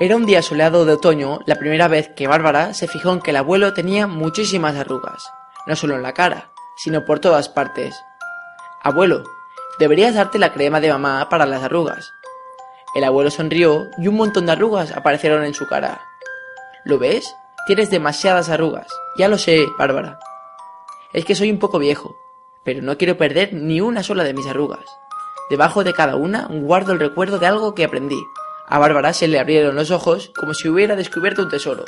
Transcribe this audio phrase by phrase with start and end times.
[0.00, 3.30] Era un día soleado de otoño la primera vez que Bárbara se fijó en que
[3.30, 5.28] el abuelo tenía muchísimas arrugas,
[5.66, 7.96] no solo en la cara, sino por todas partes.
[8.80, 9.24] Abuelo,
[9.80, 12.12] deberías darte la crema de mamá para las arrugas.
[12.94, 16.00] El abuelo sonrió y un montón de arrugas aparecieron en su cara.
[16.84, 17.34] ¿Lo ves?
[17.66, 18.86] Tienes demasiadas arrugas.
[19.16, 20.20] Ya lo sé, Bárbara.
[21.12, 22.16] Es que soy un poco viejo,
[22.62, 24.84] pero no quiero perder ni una sola de mis arrugas.
[25.50, 28.22] Debajo de cada una guardo el recuerdo de algo que aprendí,
[28.68, 31.84] a Bárbara se le abrieron los ojos como si hubiera descubierto un tesoro,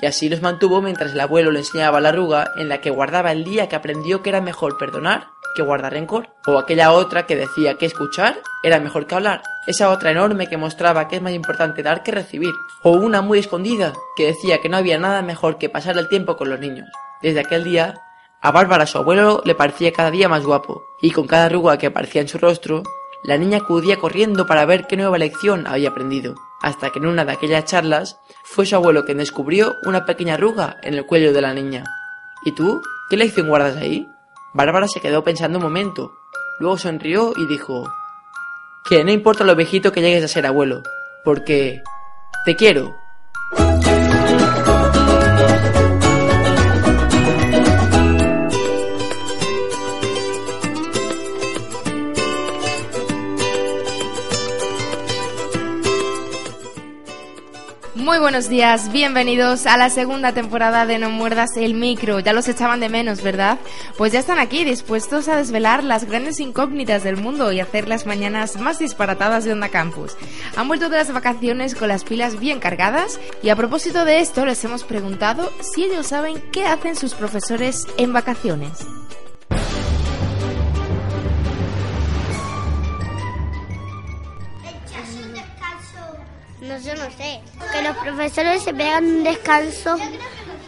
[0.00, 3.32] y así los mantuvo mientras el abuelo le enseñaba la arruga en la que guardaba
[3.32, 7.34] el día que aprendió que era mejor perdonar que guardar rencor, o aquella otra que
[7.34, 11.32] decía que escuchar era mejor que hablar, esa otra enorme que mostraba que es más
[11.32, 15.56] importante dar que recibir, o una muy escondida que decía que no había nada mejor
[15.56, 16.88] que pasar el tiempo con los niños.
[17.22, 17.94] Desde aquel día,
[18.42, 21.86] a Bárbara su abuelo le parecía cada día más guapo, y con cada arruga que
[21.86, 22.82] aparecía en su rostro,
[23.26, 27.24] la niña acudía corriendo para ver qué nueva lección había aprendido, hasta que en una
[27.24, 31.42] de aquellas charlas fue su abuelo quien descubrió una pequeña arruga en el cuello de
[31.42, 31.84] la niña.
[32.44, 32.80] ¿Y tú?
[33.10, 34.08] ¿Qué lección guardas ahí?
[34.54, 36.12] Bárbara se quedó pensando un momento,
[36.60, 37.92] luego sonrió y dijo
[38.88, 40.82] que no importa lo viejito que llegues a ser abuelo,
[41.24, 41.82] porque
[42.44, 42.96] te quiero.
[57.96, 62.20] Muy buenos días, bienvenidos a la segunda temporada de No Muerdas el Micro.
[62.20, 63.58] Ya los echaban de menos, ¿verdad?
[63.96, 68.04] Pues ya están aquí, dispuestos a desvelar las grandes incógnitas del mundo y hacer las
[68.04, 70.14] mañanas más disparatadas de Onda Campus.
[70.56, 74.44] Han vuelto de las vacaciones con las pilas bien cargadas y a propósito de esto
[74.44, 78.86] les hemos preguntado si ellos saben qué hacen sus profesores en vacaciones.
[86.60, 87.40] No, yo no sé.
[87.72, 89.98] Que los profesores se pegan un descanso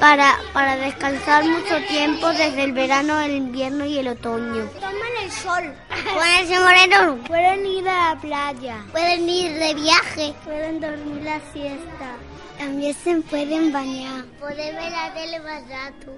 [0.00, 4.66] para, para descansar mucho tiempo desde el verano, el invierno y el otoño.
[4.80, 5.74] Toman el sol.
[6.12, 7.18] Ponerse moreno.
[7.26, 8.84] Pueden ir a la playa.
[8.92, 10.34] Pueden ir de viaje.
[10.44, 12.16] Pueden dormir la siesta.
[12.58, 14.24] También se pueden bañar.
[14.40, 16.12] Poder ver la tele más rato.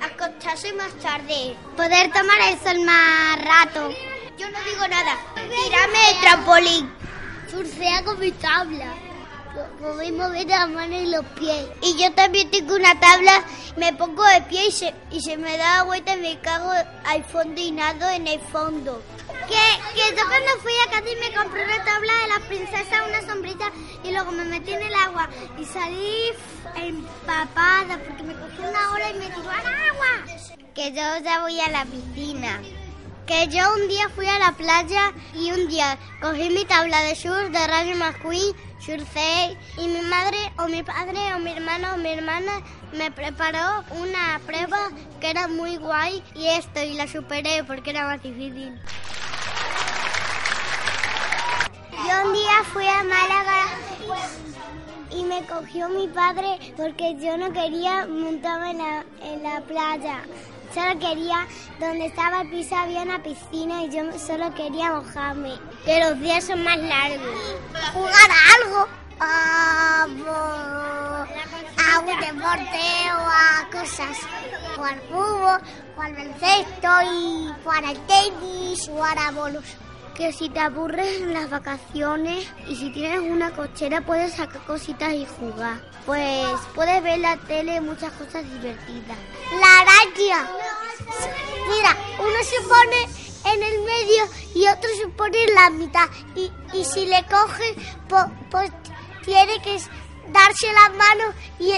[0.00, 1.56] Acostarse más tarde.
[1.76, 3.90] Poder tomar el sol más rato.
[4.38, 5.16] Yo no digo nada.
[5.34, 6.90] Tirarme el trampolín.
[7.50, 8.94] Surfear con mi tabla.
[9.80, 11.68] Podéis mover las manos y los pies.
[11.82, 13.44] Y yo también tengo una tabla,
[13.76, 16.70] me pongo de pie y se, y se me da la vuelta y me cago
[17.04, 19.00] al fondo y nado en el fondo.
[19.46, 19.54] Que,
[19.94, 23.70] que yo cuando fui a Cádiz me compré una tabla de la princesa, una sombrilla
[24.02, 25.28] y luego me metí en el agua
[25.58, 26.32] y salí
[26.76, 30.38] empapada porque me cogió una hora y me tiró al agua.
[30.74, 32.60] Que yo ya voy a la piscina.
[33.28, 37.14] Que yo un día fui a la playa y un día cogí mi tabla de
[37.14, 41.96] surf de Rayo McQueen surfé y mi madre o mi padre o mi hermano o
[41.98, 42.62] mi hermana
[42.92, 44.88] me preparó una prueba
[45.20, 48.80] que era muy guay y esto y la superé porque era más difícil.
[51.92, 53.62] Yo un día fui a Málaga
[55.10, 60.22] y me cogió mi padre porque yo no quería montarme en la, en la playa.
[60.78, 61.44] Solo quería,
[61.80, 65.58] donde estaba el piso había una piscina y yo solo quería mojarme.
[65.84, 67.26] Que los días son más largos.
[67.92, 68.88] Jugar a algo.
[69.18, 72.80] A, a un deporte
[73.12, 74.18] o a cosas.
[74.76, 75.60] Jugar fútbol,
[75.96, 79.64] jugar baloncesto y jugar al tenis, jugar a bolos.
[80.18, 85.14] Que si te aburres en las vacaciones y si tienes una cochera puedes sacar cositas
[85.14, 85.80] y jugar.
[86.06, 86.44] Pues
[86.74, 89.16] puedes ver la tele muchas cosas divertidas.
[89.60, 90.50] La araña.
[91.68, 94.24] Mira, uno se pone en el medio
[94.56, 96.08] y otro se pone en la mitad.
[96.34, 97.24] Y, y si le
[98.08, 98.72] pues, pues
[99.24, 99.78] tiene que
[100.32, 101.72] darse las manos y,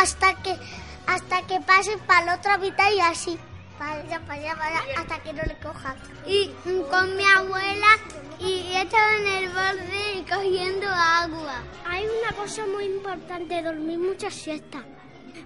[0.00, 0.56] hasta que
[1.06, 3.38] hasta que pasen para la otra mitad y así.
[3.80, 5.96] Para allá, para allá, para allá, hasta que no le cojan.
[6.26, 6.50] Y
[6.90, 7.86] con mi abuela
[8.38, 11.62] y he estado en el borde y cogiendo agua.
[11.88, 14.82] Hay una cosa muy importante, dormir muchas siestas.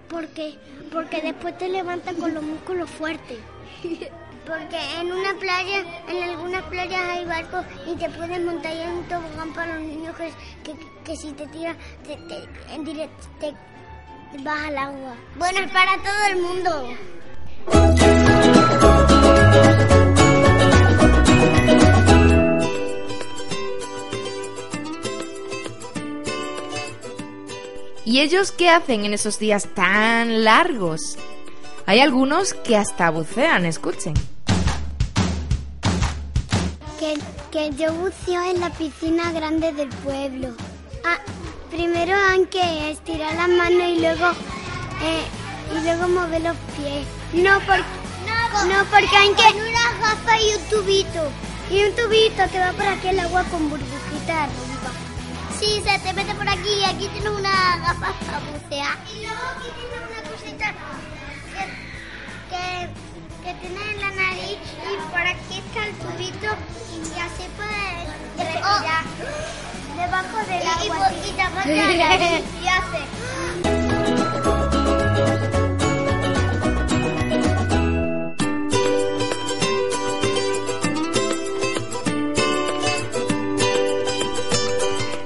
[0.09, 0.59] Porque,
[0.91, 3.39] porque después te levantas con los músculos fuertes.
[4.45, 9.03] Porque en una playa, en algunas playas hay barcos y te puedes montar en un
[9.05, 12.19] tobogán para los niños que, que, si te tiras te,
[12.73, 13.53] en directo te
[14.43, 15.15] vas al agua.
[15.37, 17.14] Bueno, es para todo el mundo.
[28.15, 31.17] ¿Y ellos qué hacen en esos días tan largos?
[31.85, 34.13] Hay algunos que hasta bucean, escuchen.
[37.51, 40.47] Que, yo buceo en la piscina grande del pueblo.
[41.03, 41.19] Ah,
[41.69, 44.27] primero hay que estirar las manos y luego
[45.03, 45.25] eh,
[45.75, 47.05] y luego mover los pies.
[47.33, 47.83] No, porque
[48.69, 51.31] no, porque hay que una gafa y un tubito.
[51.69, 55.04] Y un tubito que va por aquí el agua con burbujitas arriba.
[55.65, 58.97] Sí, se te mete por aquí y aquí tienes una gafa para bucear.
[59.11, 60.73] Y luego aquí tienes una cosita
[62.49, 62.89] que,
[63.43, 66.55] que, tienes en la nariz y por aquí está el tubito
[66.93, 68.07] y así puedes
[68.37, 69.05] respirar.
[69.97, 71.11] Debajo del agua.
[71.15, 73.74] Y, y, y y hace...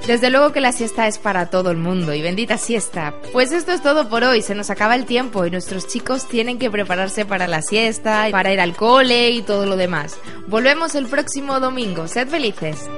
[0.10, 3.14] Desde luego que la siesta es para todo el mundo y bendita siesta.
[3.32, 6.58] Pues esto es todo por hoy, se nos acaba el tiempo y nuestros chicos tienen
[6.58, 10.18] que prepararse para la siesta, para ir al cole y todo lo demás.
[10.48, 12.90] Volvemos el próximo domingo, sed felices.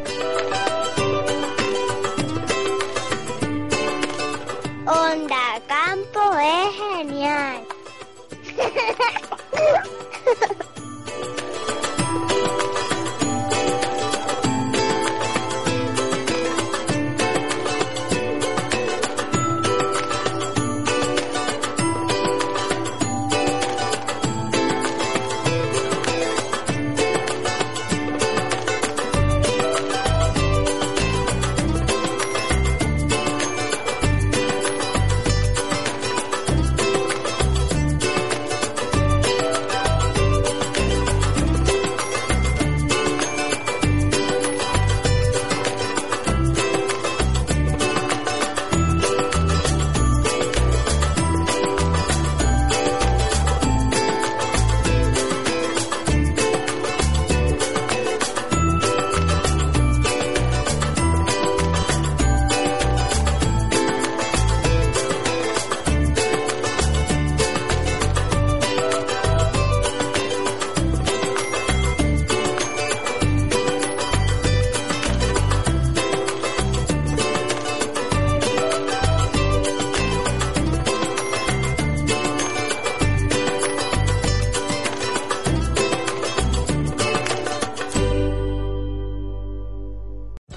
[4.85, 7.65] Onda Campo es genial.